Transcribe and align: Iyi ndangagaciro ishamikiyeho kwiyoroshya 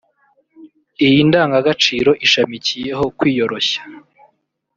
Iyi 1.05 1.19
ndangagaciro 1.27 2.11
ishamikiyeho 2.25 3.05
kwiyoroshya 3.17 3.81